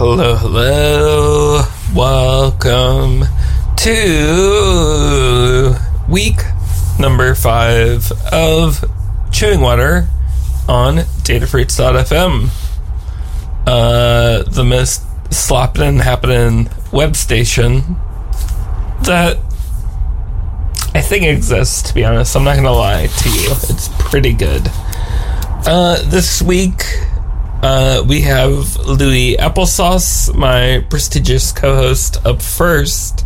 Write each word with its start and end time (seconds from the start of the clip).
Hello, 0.00 0.36
hello. 0.36 1.64
Welcome 1.92 3.24
to 3.78 5.74
week 6.08 6.36
number 7.00 7.34
five 7.34 8.12
of 8.32 8.84
Chewing 9.32 9.60
Water 9.60 10.06
on 10.68 10.98
datafruits.fm. 11.24 12.48
Uh, 13.66 14.44
the 14.44 14.62
most 14.62 15.02
slopping 15.32 15.98
happening 15.98 16.70
web 16.92 17.16
station 17.16 17.96
that 19.02 19.36
I 20.94 21.00
think 21.00 21.24
exists, 21.24 21.82
to 21.88 21.94
be 21.94 22.04
honest. 22.04 22.36
I'm 22.36 22.44
not 22.44 22.52
going 22.52 22.62
to 22.66 22.70
lie 22.70 23.08
to 23.08 23.28
you. 23.30 23.50
It's 23.50 23.88
pretty 23.98 24.32
good. 24.32 24.70
Uh, 25.66 26.00
this 26.08 26.40
week, 26.40 26.84
uh, 27.62 28.04
we 28.06 28.20
have 28.22 28.76
Louis 28.86 29.36
Applesauce, 29.36 30.34
my 30.34 30.84
prestigious 30.88 31.52
co-host, 31.52 32.24
up 32.24 32.40
first. 32.40 33.24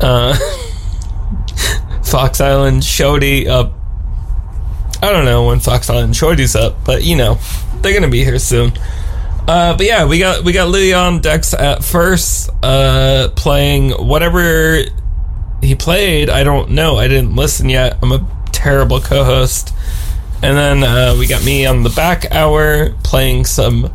Uh, 0.00 0.36
Fox 2.04 2.40
Island 2.40 2.82
Shody 2.82 3.46
up. 3.46 3.72
I 5.02 5.12
don't 5.12 5.24
know 5.24 5.46
when 5.46 5.60
Fox 5.60 5.90
Island 5.90 6.14
Shody's 6.14 6.56
up, 6.56 6.84
but 6.84 7.04
you 7.04 7.16
know 7.16 7.38
they're 7.82 7.94
gonna 7.94 8.08
be 8.08 8.24
here 8.24 8.38
soon. 8.38 8.72
Uh, 9.46 9.76
but 9.76 9.86
yeah, 9.86 10.04
we 10.04 10.18
got 10.18 10.44
we 10.44 10.52
got 10.52 10.68
Louis 10.68 10.92
on 10.92 11.20
decks 11.20 11.54
at 11.54 11.84
first, 11.84 12.50
uh, 12.62 13.28
playing 13.36 13.90
whatever 13.92 14.80
he 15.62 15.74
played. 15.74 16.30
I 16.30 16.44
don't 16.44 16.70
know. 16.70 16.96
I 16.96 17.08
didn't 17.08 17.34
listen 17.36 17.68
yet. 17.68 17.98
I'm 18.02 18.12
a 18.12 18.26
terrible 18.52 19.00
co-host. 19.00 19.72
And 20.40 20.56
then 20.56 20.84
uh, 20.84 21.16
we 21.18 21.26
got 21.26 21.44
me 21.44 21.66
on 21.66 21.82
the 21.82 21.90
back 21.90 22.30
hour 22.30 22.90
playing 23.02 23.44
some 23.44 23.92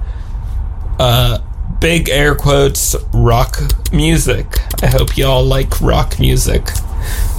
uh, 1.00 1.40
big 1.80 2.10
air 2.10 2.36
quotes 2.36 2.96
rock 3.14 3.58
music. 3.94 4.48
I 4.84 4.88
hope 4.88 5.18
y'all 5.18 5.44
like 5.44 5.80
rock 5.80 6.20
music. 6.20 6.68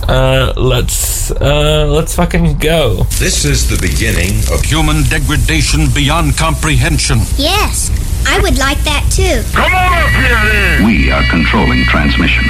Uh, 0.08 0.52
let's 0.56 1.30
uh, 1.30 1.86
let's 1.88 2.14
fucking 2.14 2.58
go. 2.58 3.04
This 3.18 3.44
is 3.44 3.68
the 3.68 3.78
beginning 3.80 4.38
of 4.52 4.62
Human 4.64 5.02
degradation 5.04 5.86
beyond 5.94 6.36
comprehension. 6.36 7.18
Yes, 7.36 7.90
I 8.26 8.40
would 8.40 8.58
like 8.58 8.78
that 8.84 9.08
too. 9.10 9.42
Come 9.52 9.72
on 9.72 9.92
up 10.02 10.10
here. 10.10 10.52
Then. 10.52 10.86
We 10.86 11.10
are 11.10 11.24
controlling 11.30 11.84
transmission. 11.84 12.44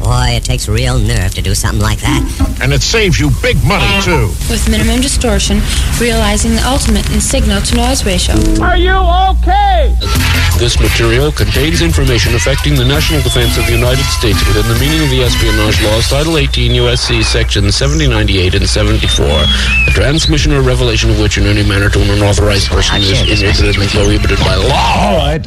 Boy, 0.00 0.32
it 0.40 0.44
takes 0.44 0.66
real 0.66 0.98
nerve 0.98 1.34
to 1.34 1.42
do 1.42 1.54
something 1.54 1.82
like 1.82 2.00
that. 2.00 2.24
And 2.62 2.72
it 2.72 2.80
saves 2.80 3.20
you 3.20 3.28
big 3.44 3.60
money, 3.68 3.84
too. 4.00 4.32
with 4.48 4.64
minimum 4.68 5.00
distortion, 5.04 5.60
realizing 6.00 6.56
the 6.56 6.64
ultimate 6.66 7.04
in 7.12 7.20
signal 7.20 7.60
to 7.60 7.76
noise 7.76 8.04
ratio. 8.04 8.34
Are 8.64 8.76
you 8.80 8.96
okay? 9.36 9.92
This 10.56 10.80
material 10.80 11.30
contains 11.32 11.80
information 11.82 12.34
affecting 12.34 12.74
the 12.76 12.84
national 12.84 13.20
defense 13.20 13.56
of 13.56 13.66
the 13.66 13.72
United 13.72 14.04
States 14.08 14.40
within 14.48 14.64
the 14.72 14.78
meaning 14.80 15.04
of 15.04 15.10
the 15.10 15.20
espionage 15.22 15.80
laws, 15.84 16.08
Title 16.08 16.38
18 16.38 16.74
U.S.C. 16.88 17.22
Sections 17.22 17.76
7098 17.76 18.54
and 18.56 18.68
74. 18.68 19.26
The 19.84 19.92
transmission 19.92 20.52
or 20.52 20.62
revelation 20.62 21.10
of 21.10 21.20
which 21.20 21.36
in 21.36 21.44
any 21.44 21.62
manner 21.66 21.88
to 21.90 22.00
an 22.00 22.08
unauthorized 22.10 22.68
person 22.68 22.96
is 23.04 23.20
inadvertently 23.42 23.88
prohibited 23.88 24.38
by 24.40 24.56
law. 24.56 24.80
All 24.96 25.16
right. 25.20 25.44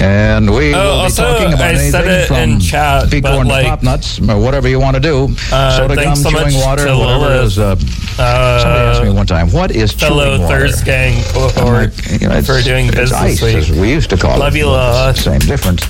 And 0.00 0.48
we 0.50 0.74
Oh, 0.74 0.78
will 0.78 0.96
be 0.96 1.02
also, 1.02 1.22
talking 1.24 1.52
about 1.52 1.60
I 1.60 1.68
anything 1.74 2.06
it 2.06 2.26
from 2.28 2.36
in 2.38 2.60
chat, 2.60 3.10
but, 3.10 3.22
corn 3.22 3.46
like, 3.48 3.64
to 3.64 3.70
pop 3.70 3.82
nuts, 3.82 4.18
or 4.20 4.38
whatever 4.40 4.66
you 4.68 4.80
want 4.80 4.94
to 4.96 5.00
do. 5.00 5.28
Uh, 5.52 5.76
Soda 5.76 5.94
gum, 5.94 6.16
so 6.16 6.30
chewing 6.30 6.54
water, 6.56 6.86
whatever 6.96 7.34
it 7.34 7.44
is. 7.44 7.58
Uh, 7.58 7.76
somebody 7.76 8.80
asked 8.80 9.02
me 9.02 9.10
one 9.10 9.26
time, 9.26 9.52
what 9.52 9.70
is 9.70 9.92
fellow 9.92 10.24
chewing 10.24 10.42
water? 10.42 10.68
Thirst 10.68 10.84
Gang 10.86 11.14
like, 11.34 12.20
you 12.20 12.28
know, 12.28 12.40
for 12.42 12.62
doing 12.62 12.86
business 12.90 13.12
ice, 13.12 13.42
week. 13.42 13.56
as 13.56 13.70
we 13.70 13.90
used 13.90 14.08
to 14.10 14.16
call 14.16 14.38
Love 14.38 14.54
it. 14.54 14.58
you, 14.60 14.66
Lilith. 14.70 15.18
Same 15.18 15.38
difference. 15.40 15.82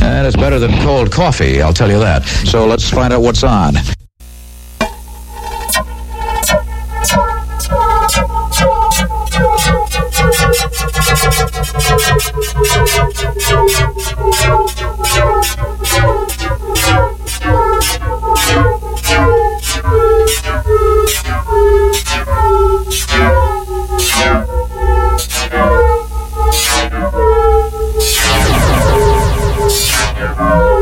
And 0.00 0.26
it's 0.26 0.36
better 0.36 0.58
than 0.60 0.70
cold 0.82 1.10
coffee, 1.10 1.60
I'll 1.60 1.72
tell 1.72 1.90
you 1.90 1.98
that. 1.98 2.24
So 2.26 2.66
let's 2.66 2.88
find 2.88 3.12
out 3.12 3.22
what's 3.22 3.42
on. 3.42 3.74
Oh 30.36 30.73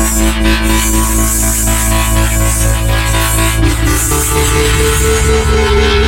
Thank 0.00 1.12
you. 6.02 6.07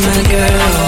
my 0.00 0.22
girl. 0.30 0.83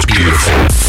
It's 0.00 0.06
beautiful. 0.06 0.87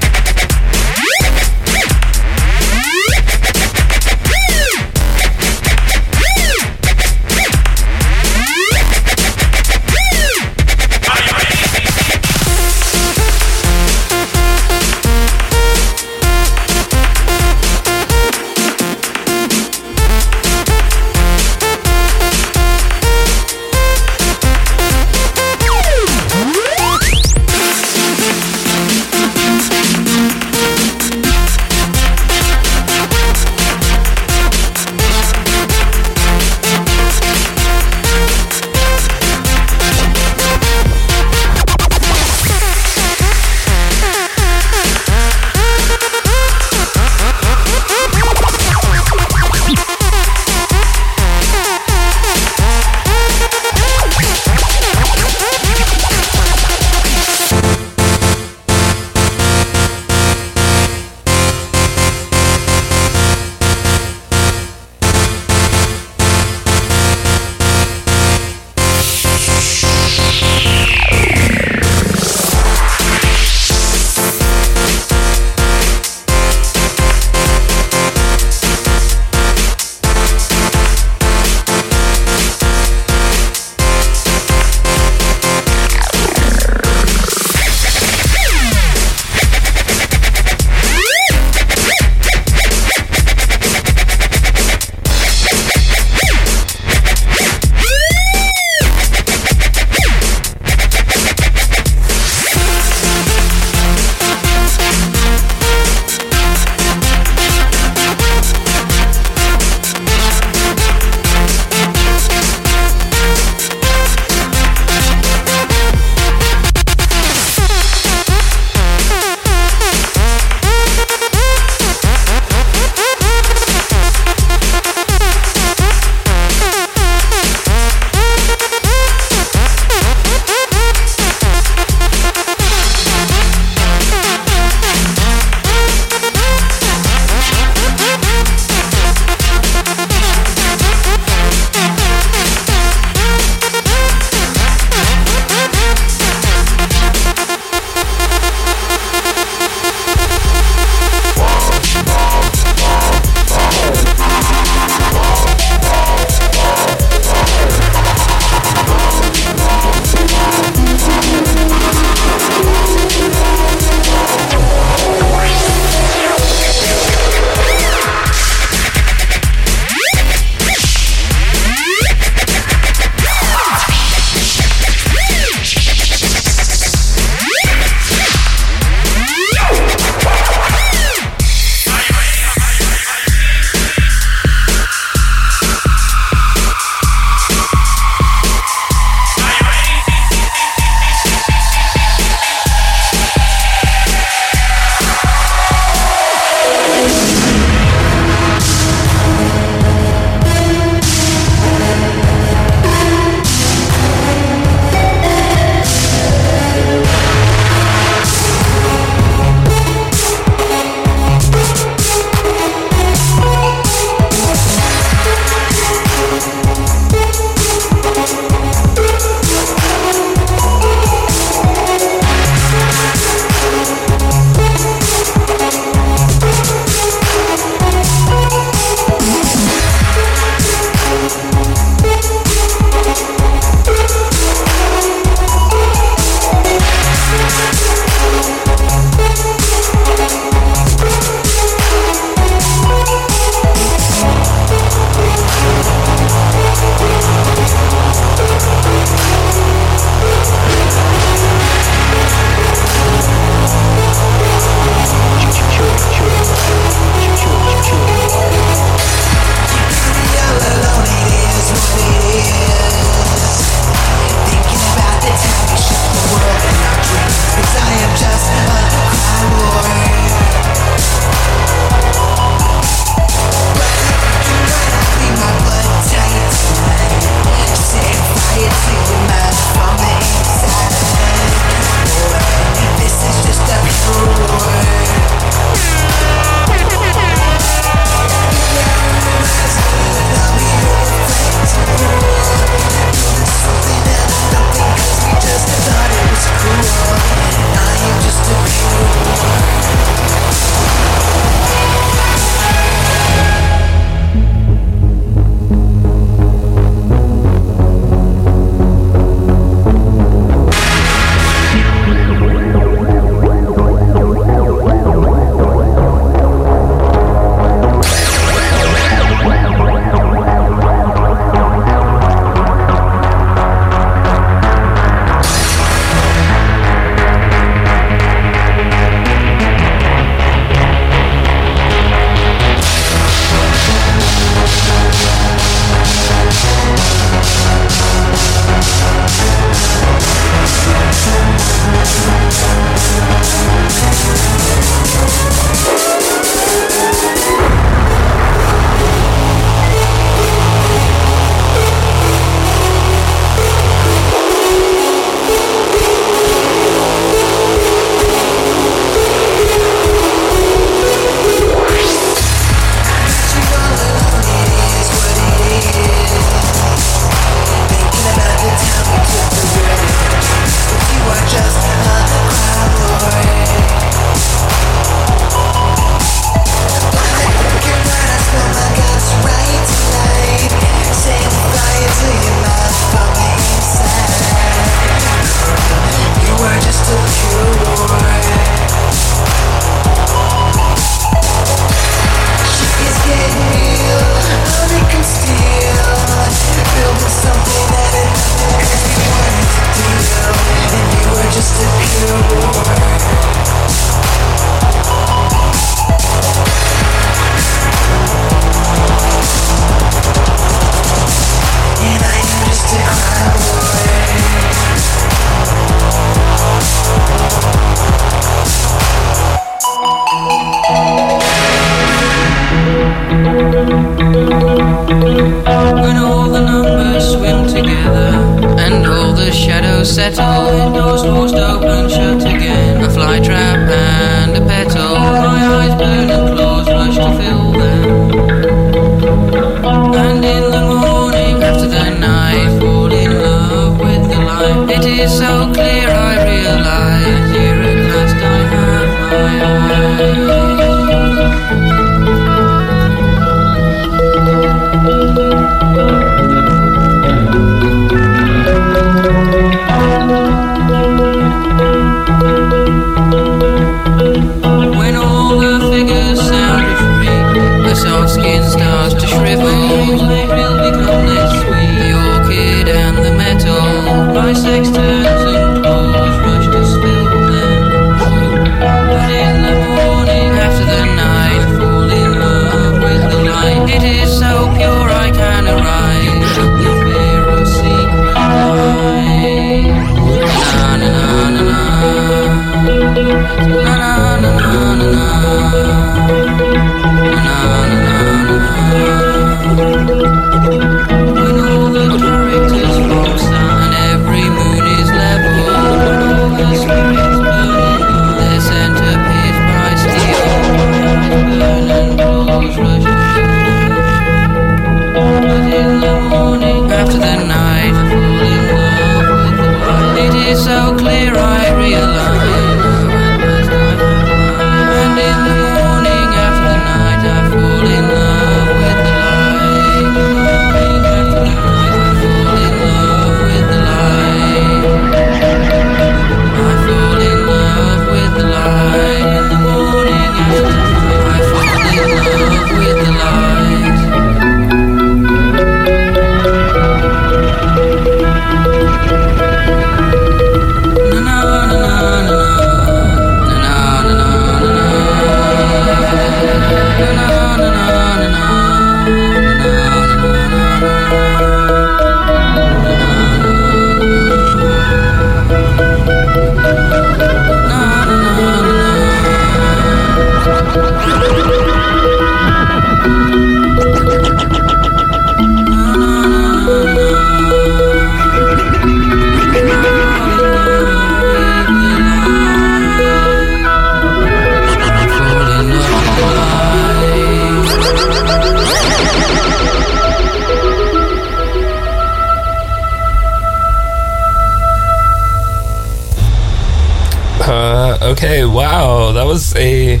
Okay, 598.02 598.44
wow, 598.44 599.12
that 599.12 599.24
was 599.24 599.56
a 599.56 600.00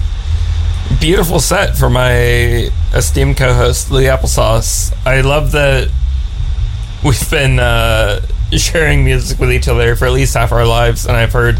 beautiful 1.00 1.40
set 1.40 1.76
for 1.76 1.88
my 1.88 2.70
esteemed 2.92 3.38
co-host 3.38 3.90
Lee 3.90 4.04
Applesauce. 4.04 4.92
I 5.06 5.22
love 5.22 5.52
that 5.52 5.90
we've 7.02 7.30
been 7.30 7.58
uh, 7.58 8.20
sharing 8.52 9.04
music 9.04 9.38
with 9.38 9.50
each 9.50 9.66
other 9.66 9.96
for 9.96 10.04
at 10.04 10.12
least 10.12 10.34
half 10.34 10.52
our 10.52 10.66
lives, 10.66 11.06
and 11.06 11.16
I've 11.16 11.32
heard 11.32 11.58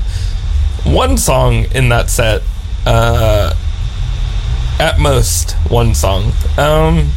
one 0.84 1.16
song 1.16 1.64
in 1.74 1.88
that 1.88 2.10
set. 2.10 2.42
Uh, 2.84 3.54
at 4.78 4.98
most, 4.98 5.52
one 5.70 5.94
song. 5.94 6.32
Um, 6.58 7.12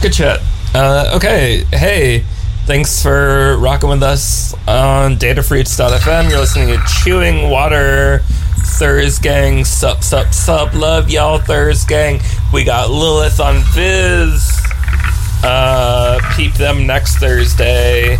good 0.00 0.12
chat. 0.12 0.40
Uh, 0.74 1.12
okay, 1.16 1.64
hey, 1.72 2.24
thanks 2.68 3.02
for 3.02 3.56
rocking 3.56 3.88
with 3.88 4.02
us 4.02 4.52
on 4.68 5.16
datafruits.fm. 5.16 6.28
You're 6.28 6.38
listening 6.38 6.68
to 6.68 6.78
Chewing 7.02 7.48
Water. 7.48 8.18
Thurs 8.76 9.18
Gang, 9.18 9.64
sup, 9.64 10.04
sup, 10.04 10.34
sup. 10.34 10.74
Love 10.74 11.08
y'all, 11.08 11.38
Thurs 11.38 11.86
Gang. 11.86 12.20
We 12.52 12.64
got 12.64 12.90
Lilith 12.90 13.40
on 13.40 13.62
Viz. 13.72 14.60
Uh, 15.42 16.20
peep 16.36 16.52
them 16.56 16.86
next 16.86 17.16
Thursday. 17.16 18.16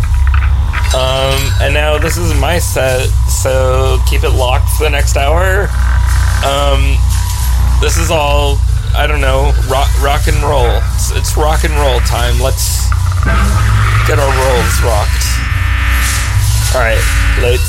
Um, 0.95 1.39
and 1.61 1.71
now 1.71 1.99
this 1.99 2.17
is 2.17 2.33
my 2.41 2.57
set, 2.57 3.05
so 3.43 3.99
keep 4.09 4.23
it 4.23 4.31
locked 4.31 4.69
for 4.71 4.85
the 4.85 4.89
next 4.89 5.15
hour. 5.15 5.69
Um, 6.43 6.97
this 7.81 7.97
is 7.97 8.09
all, 8.09 8.57
I 8.95 9.05
don't 9.07 9.21
know, 9.21 9.53
rock, 9.69 10.01
rock 10.01 10.25
and 10.25 10.37
roll. 10.37 10.81
It's, 10.95 11.11
it's 11.11 11.37
rock 11.37 11.65
and 11.65 11.73
roll 11.75 11.99
time. 11.99 12.39
Let's 12.41 12.89
get 14.09 14.17
our 14.17 14.25
rolls 14.25 14.81
rocked. 14.81 15.25
Alright, 16.73 16.97
Milo, 17.19 17.59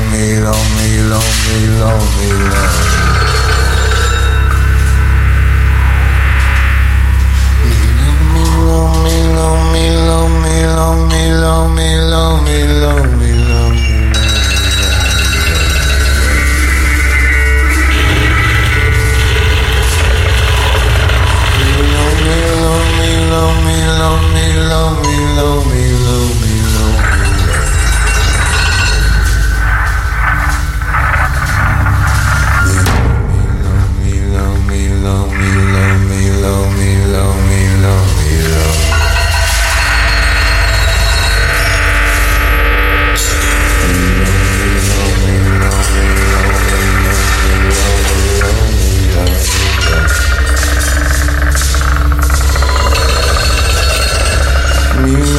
Milo, 0.00 1.32
love 9.02 9.72
me, 9.72 9.90
love 10.06 10.30
me, 10.42 10.66
love 10.66 10.98
me, 11.10 11.32
love 11.34 11.70
me. 11.70 11.72
love 11.72 11.74
me, 11.74 11.96
love 12.10 12.42
me, 12.44 12.58
love 12.82 13.18
me, 13.18 13.32
love 13.50 13.74
me. 13.74 14.12
Love 21.94 22.18
me, 22.26 22.38
love 22.62 22.88
me, 22.98 23.10
love 23.30 23.56
me, 23.64 23.76
love 24.00 24.22
me, 24.34 24.46
love 24.70 24.96
me, 25.02 25.16
love 25.36 25.66
me, 25.66 25.82
love 26.06 26.42
me. 26.42 26.51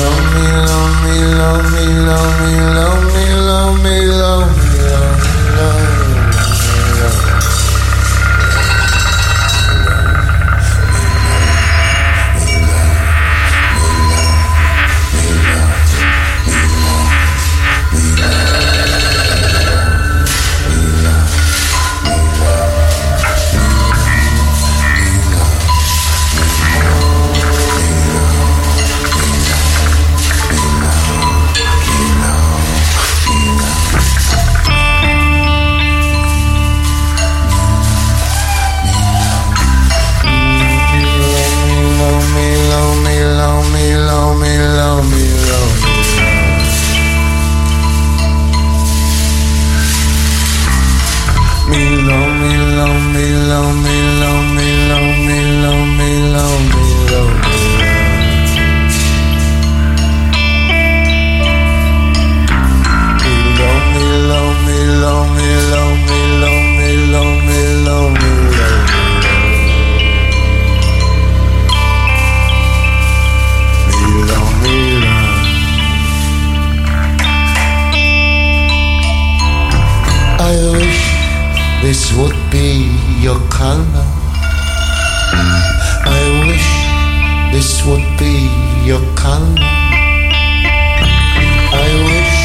love 0.04 0.34
me, 0.34 0.46
love 0.68 0.96
me, 1.04 1.16
love 1.40 1.66
me, 1.74 1.86
love 2.08 2.34
me, 2.42 2.52
love 2.78 3.04
me, 3.14 3.26
love 3.48 3.84
me, 3.84 3.96
love 4.06 4.58
me. 4.58 4.73
come. 89.24 89.56
I 91.86 91.90
wish 92.08 92.36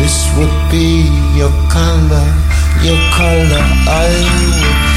this 0.00 0.16
would 0.36 0.56
be 0.70 1.06
your 1.38 1.52
color, 1.70 2.26
your 2.82 2.98
color. 3.14 3.62
I 3.86 4.08
wish. 4.10 4.91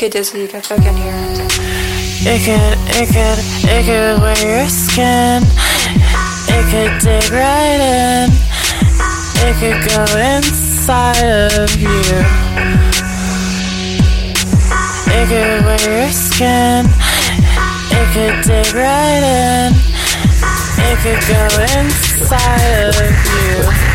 Okay, 0.00 0.08
Disney, 0.08 0.40
you 0.40 0.48
got 0.48 0.66
back 0.66 0.78
in 0.78 0.96
here. 0.96 1.12
It 2.24 2.40
could, 2.40 2.78
it 2.96 3.06
could, 3.12 3.38
it 3.68 3.84
could 3.84 4.22
wear 4.22 4.38
your 4.40 4.66
skin. 4.66 5.42
It 6.48 6.64
could 6.72 7.04
dig 7.04 7.30
right 7.30 7.76
in. 7.76 8.30
It 9.44 9.54
could 9.60 9.76
go 9.92 10.00
inside 10.16 11.52
of 11.52 11.76
you. 11.76 12.00
It 15.12 15.28
could 15.28 15.64
wear 15.66 16.00
your 16.00 16.10
skin. 16.10 16.86
It 17.92 18.06
could 18.14 18.42
dig 18.48 18.72
right 18.72 19.20
in. 19.20 19.74
It 20.80 20.96
could 21.04 21.20
go 21.28 21.44
inside 21.76 22.88
of 22.88 23.84
you. 23.84 23.89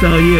Ceramic 0.00 0.22
and 0.22 0.39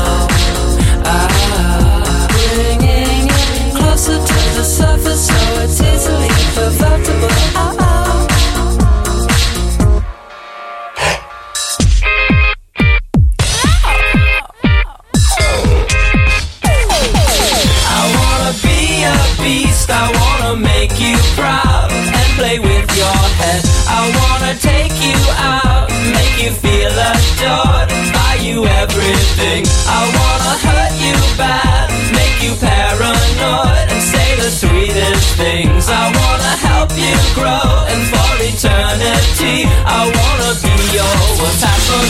I'm 41.63 41.79
sorry. 41.79 42.00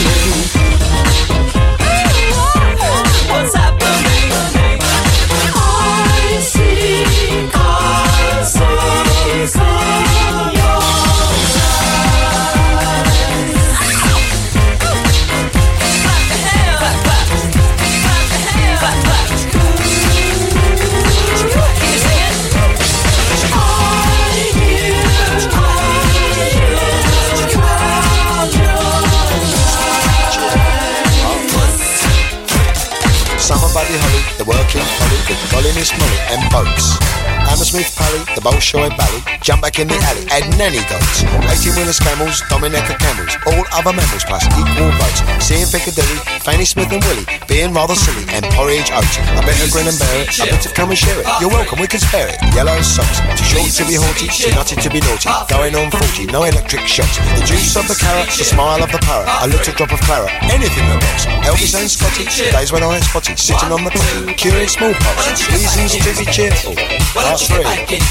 And 35.82 36.48
Boats. 36.52 36.96
Hammersmith 37.42 37.90
alley, 38.12 38.24
the 38.36 38.42
Bolshoi 38.44 38.92
Valley, 38.96 39.20
jump 39.40 39.62
back 39.62 39.78
in 39.78 39.88
the 39.88 39.96
alley, 39.96 40.24
add 40.28 40.44
nanny 40.60 40.84
goats, 40.88 41.24
18 41.24 41.76
wheelers, 41.76 41.98
camels, 41.98 42.44
Dominica 42.48 42.94
camels, 43.00 43.32
all 43.48 43.64
other 43.72 43.92
mammals 43.92 44.24
plus 44.24 44.44
equal 44.52 44.92
votes. 45.00 45.20
Seeing 45.40 45.66
Piccadilly, 45.72 46.18
Fanny 46.44 46.64
Smith 46.64 46.92
and 46.92 47.02
Willie, 47.04 47.26
being 47.48 47.72
rather 47.72 47.96
silly, 47.96 48.24
and 48.36 48.44
porridge 48.52 48.92
oats. 48.92 49.16
I 49.32 49.40
better 49.44 49.68
grin 49.72 49.88
and 49.88 49.96
bear 49.98 50.16
it, 50.22 50.28
I 50.40 50.52
better 50.52 50.70
come 50.76 50.90
and 50.92 50.98
share 50.98 51.16
it. 51.16 51.26
You're 51.40 51.52
welcome, 51.52 51.80
we 51.80 51.88
can 51.88 52.00
spare 52.00 52.28
it. 52.28 52.38
Yellow 52.52 52.76
socks, 52.84 53.20
too 53.38 53.46
short 53.48 53.70
to 53.80 53.84
be 53.88 53.96
haughty, 53.96 54.28
too 54.28 54.52
nutty 54.52 54.76
to 54.76 54.88
be 54.92 55.00
naughty, 55.00 55.28
going 55.48 55.74
on 55.74 55.88
40, 55.90 56.28
no 56.28 56.44
electric 56.44 56.84
shocks. 56.84 57.16
The 57.40 57.44
juice 57.48 57.74
of 57.76 57.88
the 57.88 57.96
carrot, 57.96 58.28
the 58.36 58.44
smile 58.44 58.82
of 58.82 58.92
the 58.92 59.00
parrot, 59.00 59.28
a 59.40 59.46
little 59.48 59.72
drop 59.74 59.92
of 59.92 60.00
claret, 60.04 60.32
anything 60.52 60.84
that 60.88 61.00
works. 61.00 61.24
Elvis 61.48 61.72
and 61.78 61.88
Scotty, 61.88 62.28
days 62.52 62.72
when 62.72 62.82
I 62.82 62.96
am 62.96 63.02
spotted, 63.02 63.38
sitting 63.38 63.72
on 63.72 63.84
the 63.84 63.90
potty, 63.90 64.34
curious 64.34 64.74
smallpox, 64.74 65.48
reasons 65.48 65.96
to 65.96 66.10
be 66.18 66.26
cheerful. 66.30 66.74
Part 67.14 67.40
three. 67.40 68.01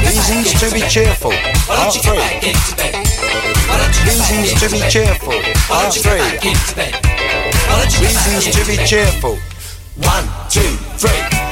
Reasons 0.00 0.52
to 0.60 0.70
be 0.72 0.80
cheerful. 0.88 1.32
Part 1.66 1.94
three. 1.94 2.22
Reasons 4.04 4.54
to 4.60 4.70
be 4.70 4.80
cheerful. 4.90 5.32
Part 5.68 5.94
three. 5.94 6.22
Reasons 8.00 8.54
to 8.54 8.64
be 8.66 8.76
cheerful. 8.86 9.38
One, 9.96 10.28
two, 10.50 10.76
three. 10.98 11.46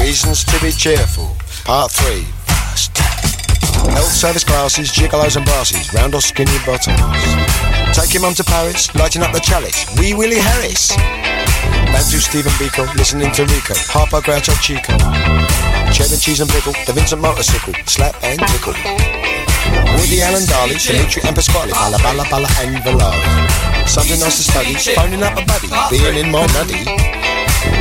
Reasons 0.00 0.44
to 0.44 0.60
be 0.60 0.72
Cheerful, 0.72 1.36
Part 1.64 1.92
3. 1.92 2.22
Health 3.92 4.12
service 4.12 4.44
classes, 4.44 4.90
gigolos 4.90 5.36
and 5.36 5.44
brasses, 5.44 5.92
round 5.94 6.14
or 6.14 6.20
skinny 6.20 6.58
bottoms. 6.66 7.69
Taking 7.92 8.22
mum 8.22 8.34
to 8.34 8.44
Paris, 8.44 8.92
lighting 8.94 9.22
up 9.22 9.32
the 9.32 9.40
chalice. 9.40 9.86
Wee 9.98 10.14
Willie 10.14 10.38
Harris. 10.38 10.94
Bantu 11.90 12.18
Stephen 12.22 12.52
Biko, 12.52 12.86
listening 12.94 13.30
to 13.32 13.42
Rico. 13.42 13.74
Harper 13.90 14.22
Groucho 14.22 14.54
Chico. 14.62 14.94
Cheddar 15.92 16.16
cheese 16.16 16.40
and 16.40 16.48
pickle, 16.50 16.72
the 16.86 16.92
Vincent 16.92 17.20
motorcycle. 17.20 17.74
Slap 17.86 18.14
and 18.22 18.38
tickle. 18.46 18.74
Woody 19.98 20.22
Allen 20.22 20.46
Darley, 20.46 20.78
Dimitri 20.78 21.22
and 21.26 21.34
Pasquale. 21.34 21.70
Balla 21.70 21.98
balla 21.98 22.24
balla 22.30 22.48
and 22.62 22.78
Valari. 22.82 23.88
Something 23.88 24.20
nice 24.20 24.38
to 24.38 24.44
study, 24.46 24.74
phoning 24.94 25.22
up 25.22 25.34
a 25.34 25.44
buddy. 25.44 25.68
Being 25.90 26.16
in 26.16 26.30
my 26.30 26.46
nutty. 26.54 26.86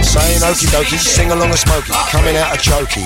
Saying 0.01 0.41
okie 0.41 0.67
dokie, 0.73 0.97
sing 0.97 1.31
along 1.31 1.51
a 1.51 1.57
smoky. 1.57 1.93
Coming 2.09 2.35
out 2.35 2.53
a 2.53 2.57
chokey. 2.57 3.05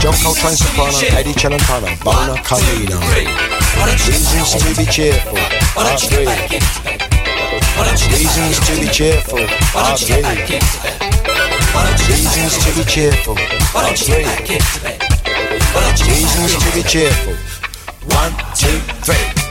John 0.00 0.14
Coltrane 0.20 0.54
soprano, 0.54 1.00
Eddie 1.16 1.32
Celentano, 1.32 1.88
Bona 2.04 2.36
Carlino. 2.44 3.00
Reasons 4.06 4.52
to 4.62 4.76
be 4.76 4.86
cheerful, 4.86 5.34
part 5.74 6.00
three. 6.00 6.26
Reasons 8.14 8.58
to 8.66 8.80
be 8.80 8.88
cheerful, 8.88 9.38
part 9.72 9.98
three. 9.98 10.22
Reasons 12.08 12.58
to 12.64 12.70
be 12.78 12.84
cheerful, 12.84 13.34
part 13.72 13.98
three. 13.98 14.24
Reasons 16.08 16.54
to 16.62 16.74
be 16.74 16.82
cheerful. 16.82 17.34
One, 18.06 18.32
two, 18.54 18.78
three. 19.02 19.43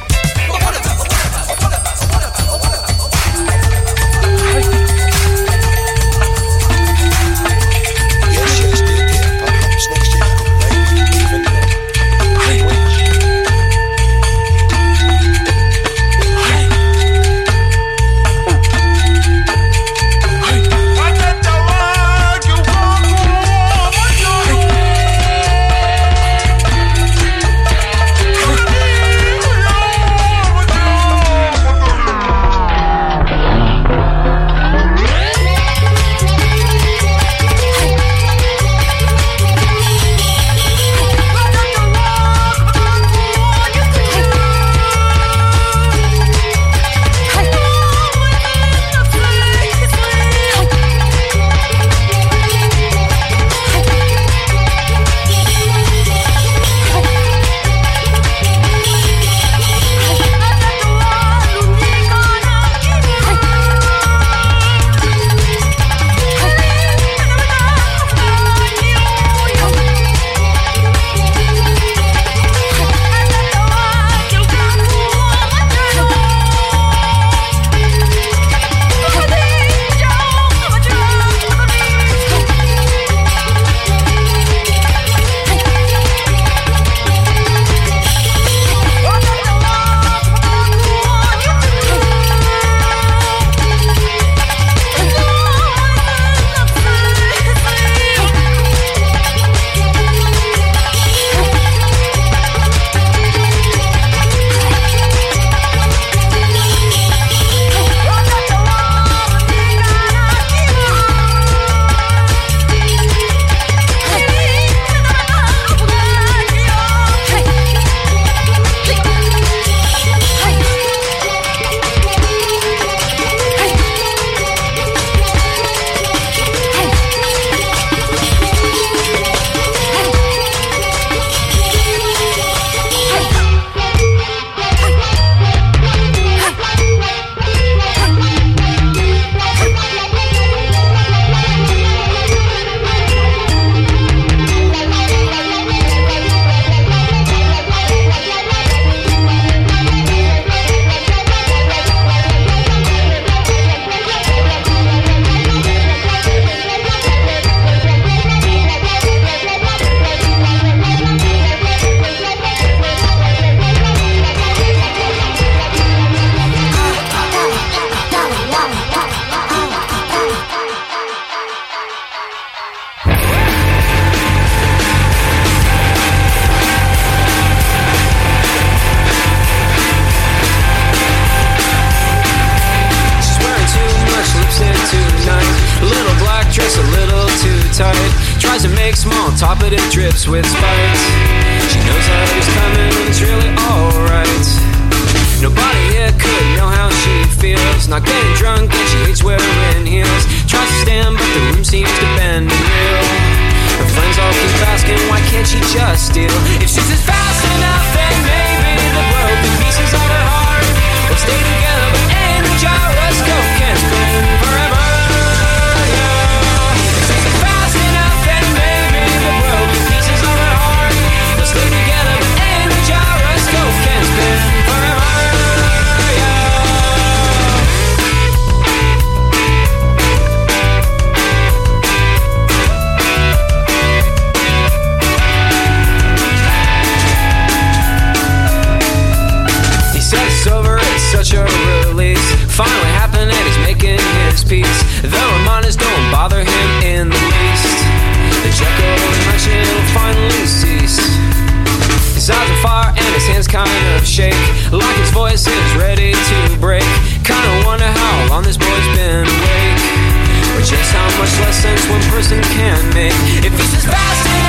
One 261.93 262.01
person 262.09 262.41
can 262.41 262.93
make. 262.93 263.13
If 263.45 263.53
he's 263.53 263.71
just 263.71 263.85
fast 263.87 264.25
enough, 264.25 264.42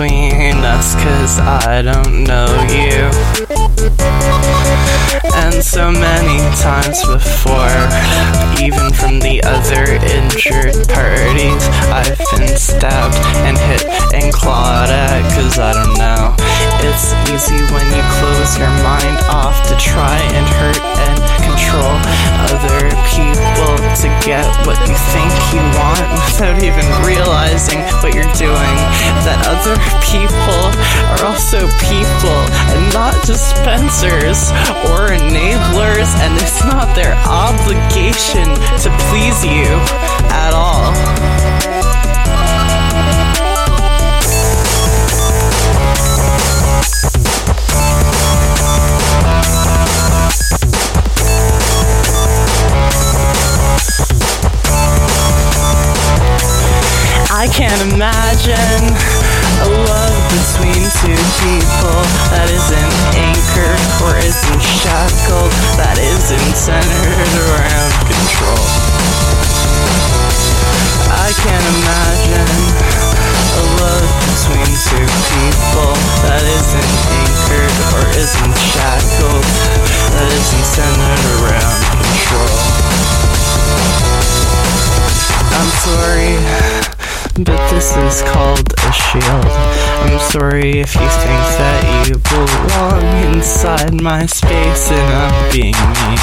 between 0.00 0.64
us, 0.64 0.94
cause 0.94 1.38
I 1.40 1.82
don't 1.82 2.24
know 2.24 2.48
you. 2.72 3.04
And 5.36 5.62
so 5.62 5.92
many 5.92 6.40
times 6.56 7.04
before, 7.04 7.76
even 8.64 8.88
from 8.96 9.20
the 9.20 9.42
other 9.44 10.00
injured 10.00 10.88
parties, 10.88 11.64
I've 11.92 12.16
been 12.32 12.56
stabbed 12.56 13.20
and 13.44 13.58
hit 13.58 13.84
and 14.14 14.32
clawed 14.32 14.88
at, 14.88 15.20
cause 15.36 15.58
I 15.58 15.74
don't 15.74 15.98
know. 15.98 16.32
It's 16.80 17.12
easy 17.28 17.60
when 17.68 17.84
you 17.92 18.02
close 18.16 18.56
your 18.56 18.72
mind 18.80 19.20
off 19.28 19.68
to 19.68 19.76
try 19.76 20.16
and 20.16 20.46
hurt 20.48 20.80
and 20.80 21.49
control 21.70 21.94
other 22.50 22.90
people 23.14 23.76
to 23.94 24.08
get 24.26 24.46
what 24.66 24.78
you 24.88 24.96
think 25.14 25.30
you 25.54 25.62
want 25.78 26.02
without 26.26 26.62
even 26.62 26.84
realizing 27.06 27.78
what 28.02 28.14
you're 28.14 28.32
doing. 28.34 28.74
That 29.22 29.38
other 29.46 29.76
people 30.02 30.66
are 31.14 31.22
also 31.30 31.68
people 31.86 32.40
and 32.74 32.92
not 32.92 33.14
dispensers 33.24 34.50
or 34.90 35.14
enablers, 35.14 36.10
and 36.18 36.34
it's 36.40 36.64
not 36.64 36.94
their 36.96 37.14
obligation 37.26 38.48
to 38.82 38.88
please 39.10 39.44
you 39.44 39.70
at 40.30 40.52
all. 40.54 41.89
Can't 57.60 57.92
imagine 57.92 58.84
a 59.60 59.68
love 59.68 60.16
between 60.32 60.80
two 61.04 61.20
people. 61.44 62.00
That 62.32 62.48
isn't 62.48 62.94
anchored 63.20 63.84
or 64.00 64.16
isn't 64.16 64.64
shackled, 64.64 65.52
that 65.76 66.00
isn't 66.00 66.56
centered 66.56 67.20
around 67.36 67.92
control. 68.08 68.64
I 71.12 71.36
can't 71.36 71.66
imagine 71.84 72.48
a 72.48 73.64
love 73.76 74.08
between 74.24 74.72
two 74.80 75.08
people. 75.28 75.92
That 76.24 76.40
isn't 76.40 76.92
anchored 77.12 77.76
or 77.92 78.08
isn't 78.16 78.56
shackled, 78.56 79.44
that 80.16 80.28
isn't 80.32 80.64
centered 80.64 81.24
around 81.44 81.80
control. 81.92 82.56
I'm 85.60 85.68
sorry, 85.84 86.99
but 87.34 87.70
this 87.70 87.96
is 87.96 88.22
called 88.30 88.72
a 88.72 88.92
shield. 88.92 89.52
I'm 90.02 90.18
sorry 90.30 90.80
if 90.80 90.94
you 90.94 91.08
think 91.24 91.44
that 91.60 92.08
you 92.08 92.16
belong 92.30 93.34
inside 93.34 94.00
my 94.00 94.26
space 94.26 94.90
and 94.90 95.08
I'm 95.14 95.52
being 95.52 95.74
mean. 95.74 96.20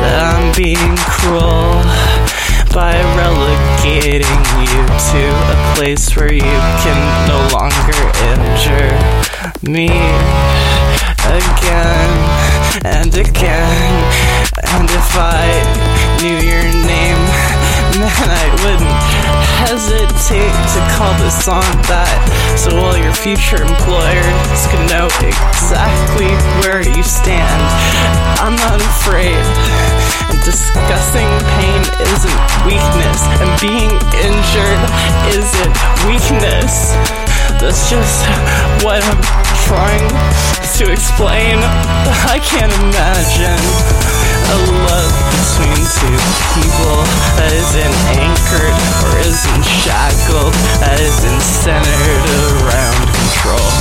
That 0.00 0.36
I'm 0.36 0.54
being 0.54 0.96
cruel 1.08 1.80
by 2.74 2.94
relegating 3.16 4.40
you 4.60 4.82
to 5.12 5.22
a 5.54 5.56
place 5.76 6.14
where 6.16 6.32
you 6.32 6.58
can 6.82 7.00
no 7.28 7.38
longer 7.54 8.00
injure 8.34 8.92
me 9.62 9.88
again 11.24 12.12
and 12.84 13.14
again. 13.14 13.94
And 14.74 14.90
if 14.90 15.10
I 15.16 15.46
knew 16.20 16.36
your 16.36 16.64
name, 16.84 17.23
then 18.00 18.30
I 18.42 18.46
wouldn't 18.64 19.02
hesitate 19.62 20.54
to 20.74 20.80
call 20.98 21.14
this 21.22 21.36
song 21.44 21.66
that 21.86 22.18
so 22.58 22.74
all 22.74 22.96
your 22.98 23.14
future 23.14 23.62
employers 23.62 24.60
can 24.70 24.82
know 24.90 25.06
exactly 25.22 26.30
where 26.62 26.82
you 26.82 27.02
stand. 27.02 27.62
I'm 28.42 28.56
not 28.58 28.80
afraid. 28.82 29.38
And 30.26 30.38
discussing 30.42 31.28
pain 31.60 31.82
isn't 32.02 32.40
weakness, 32.66 33.20
and 33.38 33.50
being 33.62 33.92
injured 34.22 34.82
isn't 35.30 35.74
weakness. 36.08 36.94
That's 37.62 37.90
just 37.90 38.26
what 38.82 39.04
I'm 39.06 39.22
trying 39.70 40.08
to 40.78 40.90
explain. 40.90 41.62
I 42.26 42.40
can't 42.42 42.72
imagine 42.82 44.23
a 44.50 44.56
love 44.84 45.14
between 45.32 45.80
two 45.80 46.18
people 46.52 47.00
that 47.40 47.48
isn't 47.52 47.96
anchored 48.20 48.76
or 49.08 49.16
isn't 49.24 49.64
shackled, 49.64 50.52
that 50.84 51.00
isn't 51.00 51.40
centered 51.40 52.24
around 52.60 53.08
control. 53.08 53.72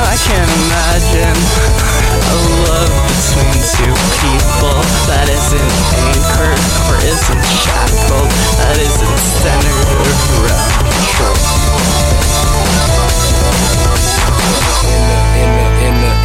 I 0.00 0.14
can't 0.22 0.46
imagine 0.46 1.34
a 1.34 2.38
love 2.70 2.94
between 3.10 3.58
two 3.74 3.94
people 4.22 4.78
that 5.10 5.26
isn't 5.26 5.74
anchored 5.98 6.62
or 6.86 6.94
isn't 7.02 7.44
shackled, 7.62 8.30
that 8.62 8.78
isn't 8.78 9.18
centered 9.42 9.90
around 10.38 10.86
control. 10.86 11.34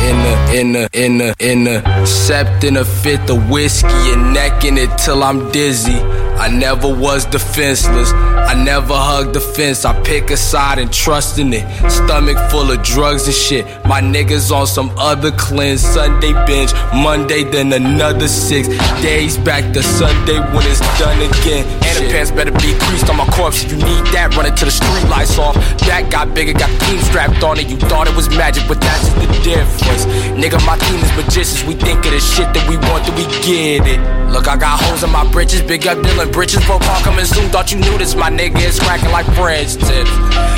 In 0.05 0.17
the 0.23 0.59
in 0.59 0.71
the 0.73 0.89
in 0.93 1.17
the 1.17 1.35
in 1.39 1.63
the 1.63 1.81
septing 2.05 2.77
a 2.77 2.85
fifth 2.85 3.29
of 3.29 3.49
whiskey 3.49 3.87
and 4.13 4.33
necking 4.33 4.77
it 4.77 4.95
till 4.97 5.23
I'm 5.23 5.51
dizzy. 5.51 5.99
I 6.37 6.49
never 6.49 6.93
was 6.93 7.25
defenseless. 7.25 8.11
I 8.11 8.53
never 8.53 8.93
hugged 8.93 9.33
the 9.33 9.39
fence. 9.39 9.85
I 9.85 9.99
pick 10.03 10.29
a 10.29 10.37
side 10.37 10.77
and 10.79 10.91
trust 10.91 11.39
in 11.39 11.53
it. 11.53 11.65
Stomach 11.89 12.37
full 12.51 12.69
of 12.69 12.83
drugs 12.83 13.25
and 13.25 13.33
shit. 13.33 13.65
My 13.85 14.01
niggas 14.01 14.51
on 14.51 14.67
some 14.67 14.91
other 14.97 15.31
cleanse. 15.31 15.81
Sunday 15.81 16.33
binge, 16.45 16.73
Monday 16.93 17.43
then 17.43 17.71
another 17.71 18.27
six 18.27 18.67
days 19.01 19.37
back 19.37 19.63
to 19.73 19.81
Sunday 19.81 20.39
when 20.53 20.67
it's 20.67 20.81
done 20.99 21.17
again. 21.17 21.65
And 21.87 22.11
Pants 22.11 22.31
better 22.31 22.51
be 22.51 22.77
creased 22.83 23.09
on 23.09 23.17
my 23.17 23.25
corpse. 23.27 23.63
If 23.63 23.71
you 23.71 23.77
need 23.77 24.05
that, 24.11 24.35
run 24.35 24.45
it 24.45 24.57
till 24.57 24.67
the 24.67 24.75
street 24.75 25.09
lights 25.09 25.39
off. 25.39 25.55
That 25.87 26.11
got 26.11 26.35
bigger, 26.35 26.53
got 26.53 26.69
the 26.69 26.85
team 26.85 26.99
strapped 26.99 27.43
on 27.43 27.59
it. 27.59 27.67
You 27.67 27.77
thought 27.77 28.07
it 28.07 28.15
was 28.15 28.29
magic, 28.29 28.67
but 28.67 28.81
that's 28.81 29.07
the 29.15 29.27
difference. 29.41 29.94
Nigga, 30.35 30.59
my 30.65 30.75
team 30.77 30.99
is 30.99 31.11
magicians. 31.15 31.63
We 31.63 31.75
think 31.75 32.03
of 32.05 32.11
the 32.11 32.19
shit 32.19 32.51
that 32.51 32.67
we 32.67 32.75
want, 32.91 33.07
that 33.07 33.15
we 33.15 33.23
get 33.39 33.87
it. 33.87 34.01
Look, 34.29 34.47
I 34.47 34.57
got 34.57 34.81
holes 34.83 35.03
in 35.03 35.11
my 35.11 35.23
britches, 35.31 35.61
big 35.61 35.87
up 35.87 35.97
Dylan 35.99 36.33
britches. 36.33 36.63
Pro 36.65 36.79
car 36.79 36.99
coming 37.01 37.25
soon, 37.25 37.49
thought 37.49 37.71
you 37.71 37.79
knew 37.79 37.97
this. 37.97 38.15
My 38.15 38.29
nigga 38.29 38.59
is 38.59 38.79
cracking 38.79 39.11
like 39.11 39.25
French 39.37 39.75
tips. 39.79 40.11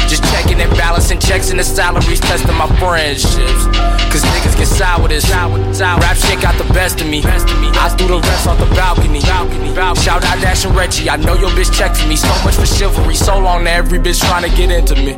Just 0.10 0.24
checking 0.34 0.60
and 0.62 0.72
balancing 0.78 1.20
checks 1.20 1.52
and 1.52 1.60
the 1.60 1.64
salaries, 1.64 2.20
testing 2.20 2.56
my 2.56 2.68
friendships. 2.80 3.68
Cause 4.08 4.24
niggas 4.24 4.56
get 4.58 4.68
sour 4.68 5.04
with 5.04 5.12
this. 5.12 5.30
Rap 5.30 6.16
shit 6.16 6.42
got 6.42 6.58
the 6.58 6.64
best 6.74 7.02
of 7.02 7.08
me. 7.08 7.22
I 7.26 7.90
threw 8.00 8.08
the 8.08 8.20
rest 8.20 8.48
off 8.48 8.58
the 8.58 8.66
balcony. 8.74 9.20
Shout 9.20 10.24
out 10.24 10.40
Dash 10.42 10.66
and 10.66 10.76
Reggie. 10.76 11.10
I 11.10 11.18
know 11.18 11.36
your 11.36 11.50
bitch 11.52 11.72
checks 11.78 12.06
me. 12.08 12.16
So 12.16 12.32
much 12.44 12.56
for 12.56 12.66
chivalry. 12.66 13.16
So 13.16 13.38
long 13.38 13.66
to 13.66 13.72
every 13.72 14.00
bitch 14.00 14.20
trying 14.26 14.50
to 14.50 14.56
get 14.56 14.72
into 14.72 14.96
me. 14.96 15.14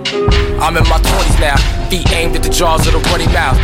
I'm 0.60 0.76
in 0.76 0.84
my 0.90 0.98
20s 0.98 1.40
now. 1.40 1.56
Feet 1.90 2.12
aimed 2.12 2.36
at 2.36 2.44
the 2.44 2.50
jaws 2.50 2.86
of 2.88 2.94
the 2.94 3.00
runny 3.10 3.28
mouth. 3.28 3.58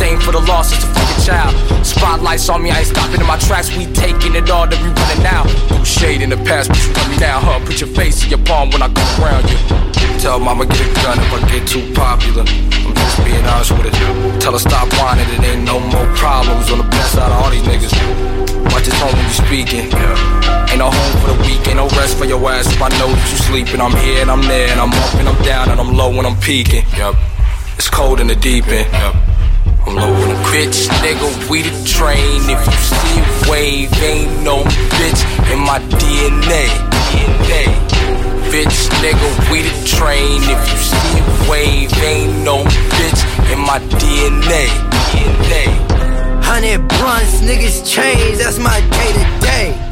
Disdain 0.00 0.20
for 0.20 0.32
the 0.32 0.40
loss, 0.48 0.72
it's 0.72 0.80
a 0.80 0.88
fucking 0.96 1.24
child. 1.28 1.52
Spotlights 1.84 2.48
on 2.48 2.62
me, 2.62 2.70
I 2.70 2.80
ain't 2.80 2.88
stopping 2.88 3.20
in 3.20 3.26
my 3.26 3.36
tracks. 3.36 3.68
We 3.76 3.84
taking 3.92 4.32
it 4.32 4.48
all, 4.48 4.64
that 4.64 4.80
we 4.80 4.88
running 4.88 5.20
now. 5.20 5.44
Through 5.68 5.84
shade 5.84 6.24
in 6.24 6.32
the 6.32 6.40
past, 6.40 6.72
but 6.72 6.80
you 6.80 6.88
run 6.96 7.10
me 7.12 7.20
now, 7.20 7.36
huh? 7.36 7.60
Put 7.68 7.84
your 7.84 7.92
face 7.92 8.24
in 8.24 8.32
your 8.32 8.40
palm 8.48 8.72
when 8.72 8.80
I 8.80 8.88
come 8.88 9.12
around 9.20 9.44
you. 9.44 9.60
Tell 10.16 10.40
mama 10.40 10.64
get 10.64 10.80
a 10.80 10.88
gun 11.04 11.20
if 11.20 11.28
I 11.28 11.38
get 11.52 11.68
too 11.68 11.84
popular. 11.92 12.48
I'm 12.48 12.96
just 12.96 13.16
being 13.28 13.44
honest 13.44 13.76
with 13.76 13.92
it. 13.92 14.40
Tell 14.40 14.56
her 14.56 14.62
stop 14.64 14.88
whining, 14.96 15.28
it 15.36 15.44
ain't 15.44 15.68
no 15.68 15.76
more 15.76 16.08
problems 16.16 16.72
on 16.72 16.80
the 16.80 16.88
best 16.88 17.20
side 17.20 17.28
of 17.28 17.36
all 17.36 17.52
these 17.52 17.68
niggas. 17.68 17.92
Watch 18.72 18.88
his 18.88 18.96
home 18.96 19.12
when 19.12 19.28
you 19.28 19.36
speaking. 19.36 19.84
Ain't 20.72 20.80
no 20.80 20.88
home 20.88 21.14
for 21.20 21.36
the 21.36 21.38
week, 21.44 21.60
ain't 21.68 21.76
no 21.76 21.92
rest 22.00 22.16
for 22.16 22.24
your 22.24 22.40
ass 22.48 22.72
if 22.72 22.80
I 22.80 22.88
know 22.96 23.12
that 23.12 23.26
you 23.28 23.36
sleeping. 23.36 23.84
I'm 23.84 23.92
here 24.00 24.24
and 24.24 24.32
I'm 24.32 24.40
there, 24.48 24.72
and 24.72 24.80
I'm 24.80 24.96
up 24.96 25.12
and 25.20 25.28
I'm 25.28 25.40
down, 25.44 25.68
and 25.68 25.76
I'm 25.76 25.92
low 25.92 26.08
when 26.08 26.24
I'm 26.24 26.40
peaking. 26.40 26.88
Yep. 26.96 27.20
It's 27.76 27.92
cold 27.92 28.16
in 28.16 28.32
the 28.32 28.36
deep 28.36 28.64
end. 28.72 28.88
Yep. 28.88 29.29
I'm 29.86 29.96
when 29.96 30.36
bitch, 30.52 30.88
nigga, 31.02 31.50
we 31.50 31.62
the 31.62 31.70
train. 31.84 32.42
If 32.48 32.60
you 32.66 32.78
see 32.90 33.20
a 33.20 33.50
wave, 33.50 34.02
ain't 34.02 34.42
no 34.42 34.62
bitch 34.64 35.22
in 35.52 35.58
my 35.58 35.78
DNA. 35.98 36.66
DNA. 37.10 37.64
Bitch, 38.52 38.90
nigga, 39.02 39.28
we 39.50 39.62
the 39.62 39.74
train. 39.86 40.42
If 40.42 40.60
you 40.70 40.78
see 40.78 41.18
a 41.18 41.50
wave, 41.50 41.92
ain't 42.02 42.44
no 42.44 42.64
bitch 42.64 43.20
in 43.52 43.58
my 43.58 43.78
DNA. 43.98 44.68
DNA. 45.10 45.64
Hundred 46.42 46.86
blunts, 46.88 47.40
niggas 47.40 47.88
change, 47.88 48.38
that's 48.38 48.58
my 48.58 48.80
day 48.80 49.12
to 49.12 49.24
day. 49.40 49.90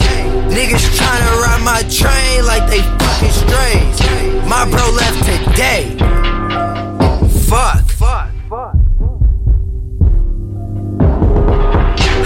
Niggas 0.52 0.84
tryna 0.98 1.42
ride 1.42 1.62
my 1.64 1.82
train 1.88 2.44
like 2.44 2.68
they 2.68 2.82
fucking 2.82 3.30
strays. 3.30 4.46
My 4.46 4.64
bro 4.68 4.90
left 4.90 5.24
today. 5.24 5.96
Fuck. 7.48 7.88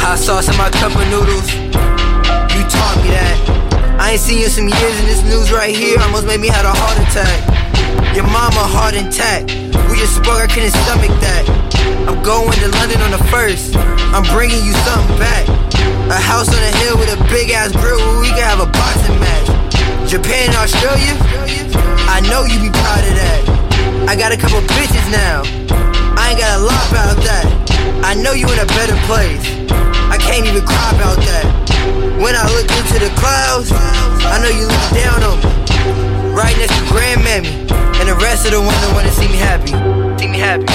Hot 0.02 0.18
sauce 0.18 0.50
in 0.50 0.58
my 0.58 0.68
cup 0.68 0.90
of 0.98 1.06
noodles. 1.14 1.46
You 1.54 2.62
taught 2.66 2.98
me 3.06 3.14
that. 3.14 3.38
I 4.02 4.18
ain't 4.18 4.20
seen 4.20 4.42
you 4.42 4.50
some 4.50 4.66
years 4.66 4.96
in 4.98 5.06
this 5.06 5.22
news 5.22 5.54
right 5.54 5.70
here. 5.70 5.94
Almost 6.02 6.26
made 6.26 6.42
me 6.42 6.50
have 6.50 6.66
a 6.66 6.74
heart 6.74 6.98
attack. 6.98 7.38
Your 8.10 8.26
mama 8.26 8.66
heart 8.66 8.98
intact. 8.98 9.54
We 9.86 9.94
just 10.02 10.18
spoke, 10.18 10.42
I 10.42 10.50
couldn't 10.50 10.74
stomach 10.74 11.14
that. 11.22 11.46
I'm 12.10 12.18
going 12.26 12.50
to 12.50 12.68
London 12.82 12.98
on 13.06 13.14
the 13.14 13.22
first. 13.30 13.78
I'm 14.10 14.26
bringing 14.34 14.58
you 14.66 14.74
something 14.82 15.22
back. 15.22 15.46
A 16.10 16.18
house 16.18 16.50
on 16.50 16.58
a 16.58 16.72
hill 16.82 16.98
with 16.98 17.14
a 17.14 17.18
big 17.30 17.54
ass 17.54 17.70
grill 17.70 18.02
where 18.02 18.20
we 18.26 18.34
can 18.34 18.42
have 18.42 18.58
a 18.58 18.66
boxing 18.74 19.16
match. 19.22 19.48
Japan 20.10 20.50
and 20.50 20.58
Australia? 20.58 21.14
I 22.10 22.18
know 22.26 22.42
you 22.42 22.58
be 22.58 22.74
proud 22.74 23.06
of 23.06 23.14
that. 23.22 23.42
I 24.10 24.18
got 24.18 24.34
a 24.34 24.36
couple 24.36 24.58
bitches 24.66 25.06
now. 25.14 25.46
I 26.18 26.34
ain't 26.34 26.42
got 26.42 26.58
a 26.58 26.62
lot 26.66 26.84
about 26.90 27.16
that. 27.22 27.46
I 28.02 28.18
know 28.18 28.34
you 28.34 28.50
in 28.50 28.58
a 28.58 28.66
better 28.66 28.98
place. 29.06 29.62
Can't 30.26 30.46
even 30.46 30.64
cry 30.64 30.90
about 30.94 31.18
that. 31.18 31.44
When 32.22 32.34
I 32.34 32.46
look 32.54 32.70
into 32.70 32.98
the 32.98 33.10
clouds, 33.18 33.70
I 33.72 34.38
know 34.42 34.48
you 34.48 34.66
look 34.66 34.90
down 34.94 35.22
on 35.22 35.38
me. 35.40 36.32
Right 36.32 36.56
next 36.56 36.78
to 36.78 36.84
grandmammy. 36.86 37.70
And 38.00 38.08
the 38.08 38.14
rest 38.14 38.46
of 38.46 38.52
the 38.52 38.60
that 38.60 38.92
wanna 38.94 39.10
see 39.12 39.28
me 39.28 39.36
happy. 39.36 39.72
See 40.18 40.28
me 40.28 40.38
happy. 40.38 40.66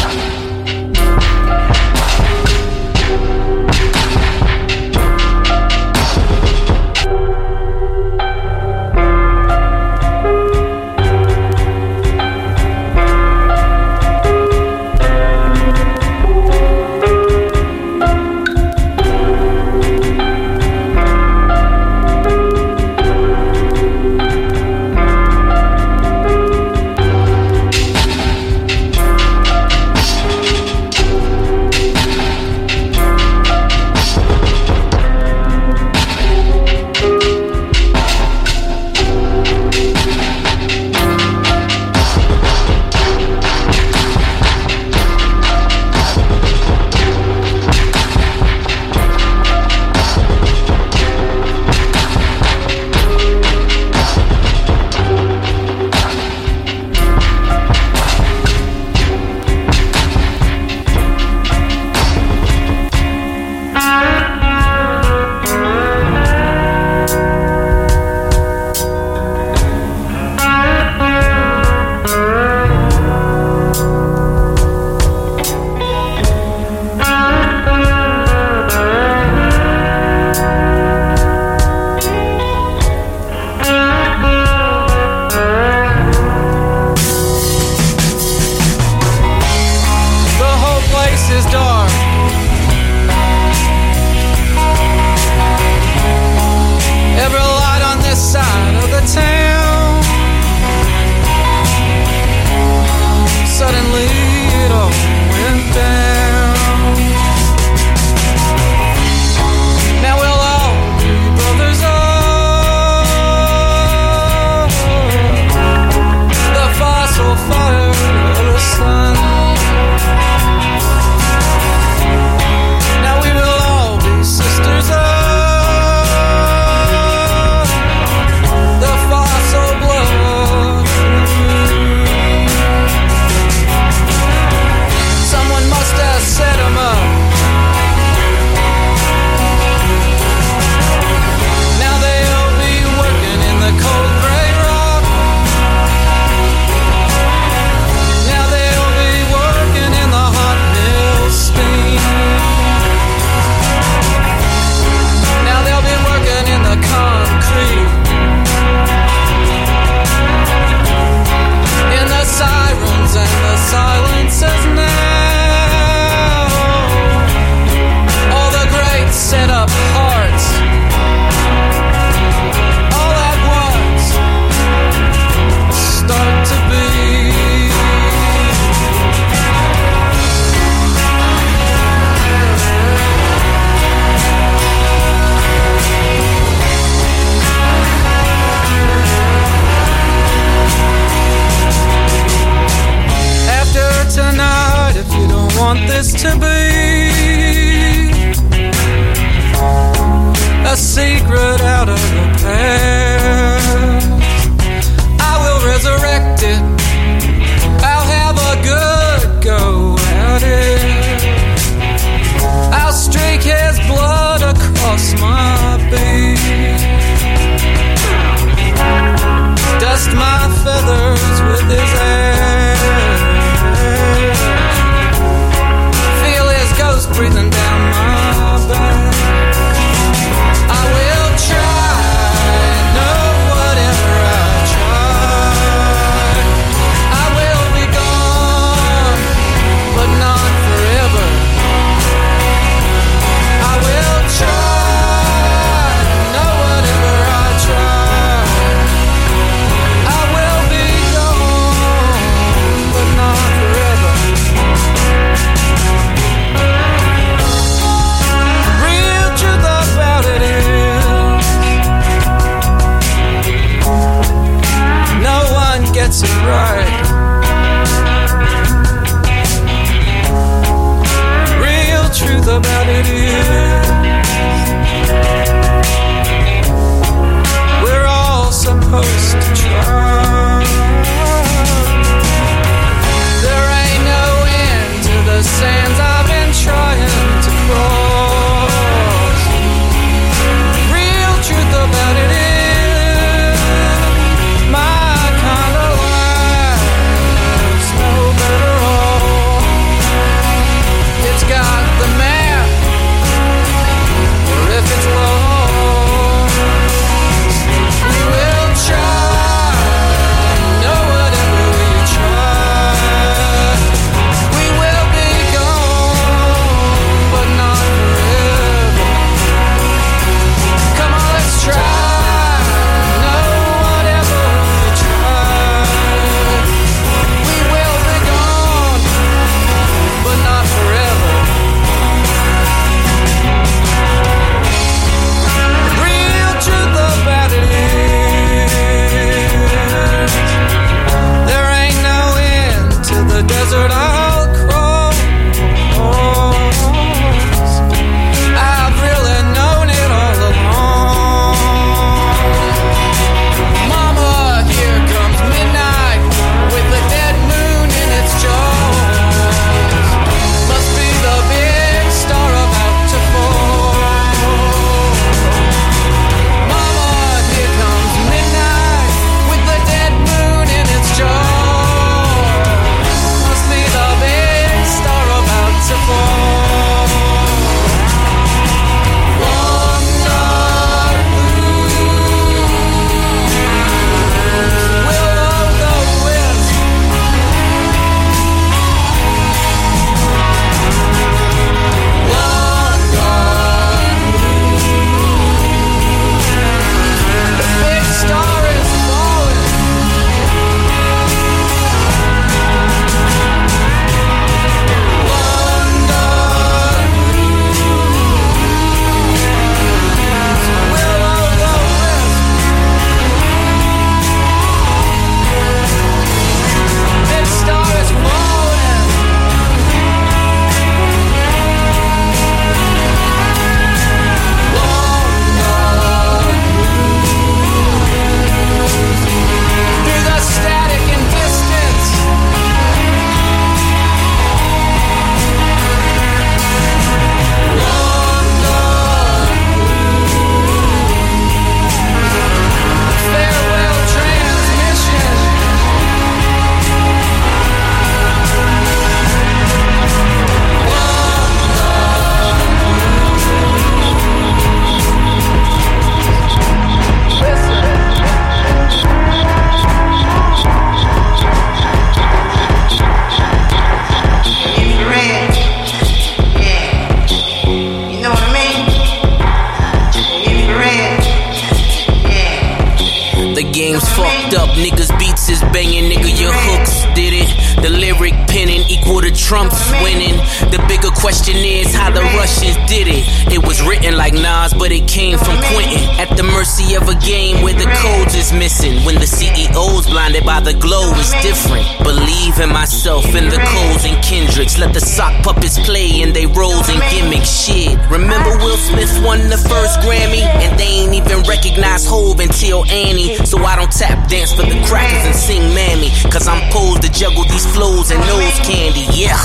The 477.81 477.89
lyric 477.89 478.33
penning 478.49 478.81
equal 478.89 479.21
to 479.21 479.31
Trump's 479.31 479.77
winning. 480.01 480.35
The 480.73 480.83
bigger 480.89 481.13
question 481.13 481.55
is 481.55 481.93
how 481.93 482.09
the 482.09 482.25
Russians 482.33 482.75
did 482.89 483.05
it. 483.05 483.21
It 483.53 483.61
was 483.61 483.85
written 483.85 484.17
like 484.17 484.33
Nas, 484.33 484.73
but 484.73 484.91
it 484.91 485.07
came 485.07 485.37
from 485.37 485.61
Quentin. 485.69 486.01
At 486.17 486.35
the 486.35 486.43
mercy 486.43 486.95
of 486.95 487.07
a 487.07 487.15
game 487.21 487.61
where 487.61 487.77
the 487.77 487.85
codes 488.01 488.33
is 488.33 488.51
missing. 488.51 489.05
When 489.05 489.15
the 489.15 489.29
CEO's 489.29 490.09
blinded 490.09 490.43
by 490.43 490.59
the 490.59 490.73
glow 490.73 491.13
is 491.21 491.29
different. 491.45 491.85
Believe 492.01 492.57
in 492.57 492.73
myself, 492.73 493.23
in 493.37 493.45
the 493.53 493.61
Coles 493.61 494.05
and 494.05 494.17
Kendricks. 494.25 494.77
Let 494.77 494.93
the 494.93 495.01
sock 495.01 495.37
puppets 495.43 495.77
play 495.85 496.21
in 496.21 496.33
they 496.33 496.47
roles 496.47 496.89
and 496.89 497.01
gimmicks. 497.13 497.49
Shit. 497.49 497.93
Remember 498.09 498.57
Will 498.57 498.77
Smith 498.77 499.13
won 499.21 499.49
the 499.53 499.57
first 499.69 500.01
Grammy? 500.01 500.41
And 500.41 500.73
they 500.79 501.05
ain't 501.05 501.13
even 501.13 501.45
recognize 501.45 502.05
Hove 502.07 502.39
until 502.39 502.85
Annie. 502.89 503.37
So 503.45 503.61
I 503.61 503.75
don't 503.75 503.91
tap 503.91 504.27
dance 504.29 504.51
for 504.51 504.65
the 504.65 504.81
crackers 504.89 505.25
and 505.29 505.35
sing 505.35 505.61
Mammy. 505.77 506.09
Cause 506.33 506.47
I'm 506.47 506.61
posed 506.73 507.03
to 507.03 507.11
juggle 507.11 507.43
these 507.45 507.66
flows 507.73 508.11
and 508.11 508.19
nose 508.27 508.59
candy. 508.63 509.05
Yeah. 509.11 509.37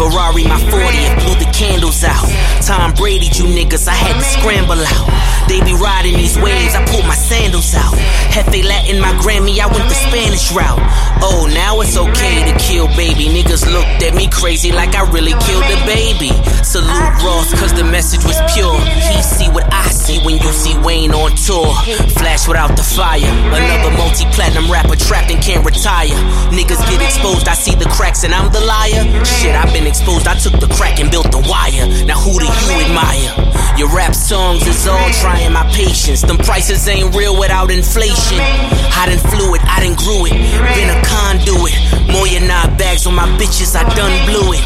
Ferrari 0.00 0.44
my 0.44 0.58
40 0.72 0.80
and 0.80 1.20
blew 1.20 1.36
the 1.36 1.50
candles 1.52 2.02
out. 2.04 2.24
Tom 2.64 2.94
Brady, 2.94 3.26
you 3.36 3.44
niggas, 3.44 3.86
I 3.86 3.92
had 3.92 4.16
to 4.16 4.24
scramble 4.24 4.80
out. 4.80 5.06
They 5.48 5.60
be 5.60 5.74
riding 5.74 6.14
these 6.16 6.38
waves, 6.38 6.74
I 6.74 6.86
pulled 6.86 7.04
my 7.04 7.14
sandals 7.14 7.74
out. 7.74 7.92
Hefe 8.30 8.62
Latin, 8.64 9.00
my 9.00 9.12
Grammy, 9.18 9.58
I 9.58 9.66
went 9.66 9.88
the 9.90 9.98
Spanish 9.98 10.52
route. 10.52 10.78
Oh, 11.20 11.50
now 11.52 11.80
it's 11.80 11.96
okay 11.98 12.46
to 12.48 12.54
kill 12.56 12.86
baby. 12.96 13.26
Niggas 13.28 13.66
looked 13.66 14.00
at 14.00 14.14
me 14.14 14.30
crazy 14.30 14.72
like 14.72 14.94
I 14.94 15.04
really 15.10 15.34
killed 15.44 15.66
a 15.68 15.78
baby. 15.84 16.30
Salute 16.62 17.18
Ross, 17.20 17.52
cause 17.58 17.74
the 17.74 17.84
message 17.84 18.24
was 18.24 18.38
pure. 18.54 18.78
He 19.10 19.20
see 19.20 19.50
what 19.50 19.66
I 19.72 19.90
see 19.90 20.18
when 20.24 20.38
you 20.38 20.52
see 20.52 20.78
Wayne 20.80 21.12
on 21.12 21.34
tour. 21.36 21.74
Flash 22.16 22.46
without 22.46 22.76
the 22.76 22.86
fire. 22.86 23.20
Another 23.52 23.90
multi 23.98 24.24
platinum 24.32 24.70
rapper 24.70 24.96
trapped 24.96 25.30
and 25.30 25.42
can't 25.42 25.66
retire. 25.66 26.16
Niggas 26.54 26.80
get 26.88 27.02
exposed, 27.02 27.48
I 27.48 27.54
see 27.54 27.69
the 27.78 27.88
cracks 27.88 28.24
and 28.24 28.34
I'm 28.34 28.50
the 28.52 28.60
liar. 28.60 29.04
Shit, 29.24 29.54
I've 29.54 29.72
been 29.72 29.86
exposed, 29.86 30.26
I 30.26 30.34
took 30.34 30.58
the 30.58 30.68
crack 30.74 30.98
and 31.00 31.10
built 31.10 31.30
the 31.30 31.42
wire. 31.44 31.86
Now 32.04 32.18
who 32.18 32.38
do 32.38 32.46
you 32.46 32.74
admire? 32.88 33.30
Your 33.78 33.88
rap 33.94 34.14
songs 34.14 34.66
is 34.66 34.86
all 34.86 35.10
trying 35.20 35.52
my 35.52 35.64
patience. 35.72 36.22
Them 36.22 36.38
prices 36.38 36.86
ain't 36.88 37.14
real 37.14 37.38
without 37.38 37.70
inflation. 37.70 38.40
I 38.40 39.06
done 39.06 39.22
flew 39.30 39.54
it, 39.54 39.62
I 39.64 39.80
done 39.80 39.96
grew 39.96 40.26
it. 40.26 40.36
Been 40.76 40.90
a 40.90 41.00
conduit. 41.04 41.76
More 42.10 42.26
than 42.26 42.48
nine 42.48 42.76
bags 42.76 43.06
on 43.06 43.14
my 43.14 43.26
bitches, 43.38 43.76
I 43.76 43.84
done 43.94 44.14
blew 44.26 44.52
it. 44.52 44.64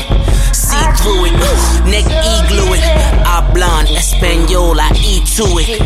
See 0.74 0.90
through 1.02 1.26
it, 1.26 1.36
neck 1.86 2.06
igloo 2.10 2.74
it. 2.74 2.82
Hablan 3.22 3.86
Espanol, 3.94 4.80
I 4.80 4.90
eat 5.06 5.26
to 5.38 5.46
it. 5.62 5.78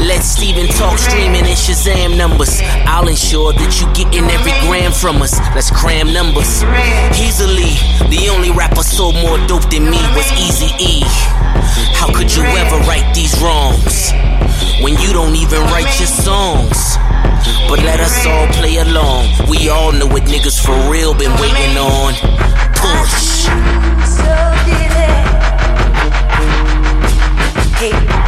Let 0.00 0.22
Steven 0.22 0.66
talk 0.68 0.96
streaming 0.98 1.44
in 1.44 1.56
Shazam 1.56 2.16
numbers. 2.16 2.60
I'll 2.88 3.08
ensure 3.08 3.52
that 3.52 3.80
you 3.80 3.86
getting 3.92 4.24
every 4.30 4.52
gram 4.64 4.92
from 4.92 5.20
us. 5.20 5.36
Let's 5.54 5.70
cram 5.70 6.12
numbers. 6.12 6.64
Easily, 7.20 7.76
the 8.08 8.32
only 8.32 8.50
rapper 8.50 8.82
sold 8.82 9.16
more 9.16 9.36
dope 9.46 9.68
than 9.68 9.84
me 9.90 10.00
was 10.16 10.24
Easy 10.40 10.72
E. 10.80 11.04
How 12.00 12.08
could 12.08 12.32
you 12.32 12.42
ever 12.42 12.80
right 12.88 13.04
these 13.14 13.36
wrongs 13.42 14.12
when 14.80 14.96
you 15.04 15.12
don't 15.12 15.36
even 15.36 15.60
write 15.68 15.92
your 16.00 16.08
songs? 16.08 16.96
But 17.68 17.84
let 17.84 18.00
us 18.00 18.24
all 18.24 18.48
play 18.56 18.78
along. 18.78 19.28
We 19.52 19.68
all 19.68 19.92
know 19.92 20.06
what 20.06 20.24
niggas 20.24 20.64
for 20.64 20.72
real 20.90 21.12
been 21.12 21.32
waiting 21.36 21.76
on. 21.76 22.14
Push. 22.80 23.89
Did 27.80 28.19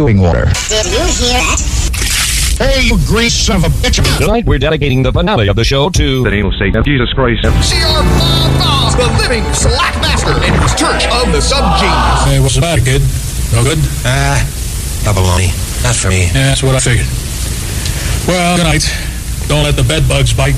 Chewing 0.00 0.22
water. 0.22 0.48
Did 0.72 0.86
you 0.88 1.04
hear 1.12 1.36
it? 1.44 1.60
Hey, 2.56 2.88
you 2.88 2.96
grease 3.04 3.36
son 3.36 3.56
of 3.56 3.64
a 3.64 3.68
bitch! 3.84 4.00
Tonight 4.16 4.46
we're 4.46 4.58
dedicating 4.58 5.02
the 5.02 5.12
finale 5.12 5.48
of 5.48 5.56
the 5.56 5.64
show 5.64 5.90
to 5.90 6.24
the 6.24 6.32
anal 6.32 6.52
Satan 6.52 6.76
of 6.76 6.86
Jesus 6.86 7.12
Christ. 7.12 7.42
C.R. 7.44 8.00
Bob 8.56 8.96
the 8.96 9.04
living 9.20 9.44
slack 9.52 10.00
master 10.00 10.32
in 10.40 10.56
his 10.56 10.72
church 10.72 11.04
of 11.12 11.30
the 11.36 11.42
sub-genius. 11.42 12.24
Hey, 12.24 12.40
what's 12.40 12.54
the 12.54 12.62
matter, 12.62 12.80
kid? 12.80 13.02
No 13.52 13.62
good? 13.62 13.76
Ah, 14.08 14.40
baloney. 15.04 15.52
Not 15.84 15.96
for 15.96 16.08
me. 16.08 16.32
Yeah, 16.32 16.48
that's 16.48 16.62
what 16.62 16.74
I 16.74 16.80
figured. 16.80 17.04
Well, 18.26 18.56
good 18.56 18.64
night. 18.64 18.88
Don't 19.48 19.64
let 19.64 19.76
the 19.76 19.84
bed 19.84 20.08
bugs 20.08 20.32
bite. 20.32 20.56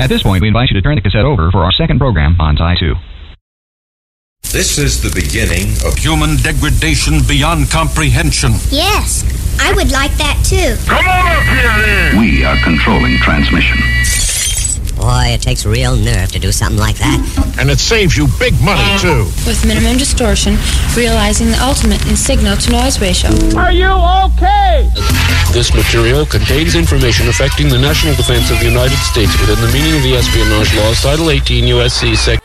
At 0.00 0.08
this 0.08 0.22
point, 0.22 0.40
we 0.40 0.48
invite 0.48 0.70
you 0.70 0.74
to 0.80 0.80
turn 0.80 0.94
the 0.94 1.02
cassette 1.02 1.26
over 1.26 1.50
for 1.50 1.64
our 1.64 1.72
second 1.72 1.98
program 1.98 2.40
on 2.40 2.56
Tie 2.56 2.76
2. 2.80 3.11
This 4.52 4.76
is 4.76 5.00
the 5.00 5.08
beginning 5.16 5.72
of 5.80 5.96
Human 5.96 6.36
degradation 6.36 7.24
beyond 7.26 7.70
comprehension. 7.70 8.52
Yes, 8.68 9.24
I 9.58 9.72
would 9.72 9.90
like 9.90 10.12
that 10.20 10.36
too. 10.44 10.76
Come 10.84 11.08
on 11.08 11.24
up 11.24 11.40
here 11.48 11.72
then! 11.80 12.20
We 12.20 12.44
are 12.44 12.60
controlling 12.60 13.16
transmission. 13.24 13.80
Boy, 15.00 15.32
it 15.32 15.40
takes 15.40 15.64
real 15.64 15.96
nerve 15.96 16.30
to 16.32 16.38
do 16.38 16.52
something 16.52 16.76
like 16.76 17.00
that. 17.00 17.16
And 17.58 17.70
it 17.70 17.80
saves 17.80 18.14
you 18.14 18.28
big 18.38 18.52
money, 18.60 18.84
too. 19.00 19.24
With 19.48 19.64
minimum 19.64 19.96
distortion, 19.96 20.60
realizing 20.94 21.48
the 21.48 21.58
ultimate 21.64 22.04
in 22.04 22.14
signal 22.14 22.60
to 22.60 22.72
noise 22.76 23.00
ratio. 23.00 23.32
Are 23.56 23.72
you 23.72 23.88
okay? 23.88 24.92
This 25.56 25.72
material 25.72 26.26
contains 26.26 26.76
information 26.76 27.26
affecting 27.32 27.72
the 27.72 27.80
national 27.80 28.20
defense 28.20 28.52
of 28.52 28.60
the 28.60 28.68
United 28.68 29.00
States 29.00 29.32
within 29.40 29.56
the 29.64 29.72
meaning 29.72 29.96
of 29.96 30.04
the 30.04 30.12
espionage 30.12 30.76
laws, 30.76 31.00
Title 31.00 31.30
18 31.30 31.66
U.S.C. 31.80 32.14
Sec. 32.14 32.44